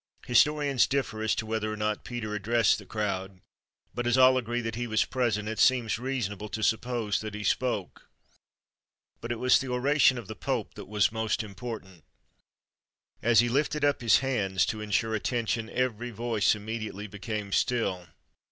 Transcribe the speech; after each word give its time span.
Historians 0.25 0.87
differ 0.87 1.21
as 1.21 1.35
to 1.35 1.45
whether 1.45 1.71
or 1.71 1.77
not 1.77 2.03
Peter 2.03 2.33
addressed 2.33 2.79
the 2.79 2.87
crowd, 2.87 3.39
but 3.93 4.07
as 4.07 4.17
all 4.17 4.35
agree 4.35 4.59
that 4.59 4.73
he 4.73 4.87
was 4.87 5.05
present, 5.05 5.47
it 5.47 5.59
seems 5.59 5.99
reasonable 5.99 6.49
to 6.49 6.63
suppose 6.63 7.19
that 7.19 7.35
he 7.35 7.43
spoke. 7.43 8.09
But 9.19 9.31
it 9.31 9.35
was 9.37 9.59
the 9.59 9.69
oration 9.71 10.17
of 10.17 10.27
the 10.27 10.33
Pope 10.35 10.73
that 10.73 10.87
was 10.87 11.11
most 11.11 11.43
important. 11.43 12.03
As 13.21 13.41
he 13.41 13.47
lifted 13.47 13.85
up 13.85 14.01
his 14.01 14.21
hands 14.25 14.65
to 14.65 14.81
ensure 14.81 15.13
attention, 15.13 15.69
every 15.69 16.09
voice 16.09 16.55
immediately 16.55 17.05
became 17.05 17.51
still. 17.51 18.07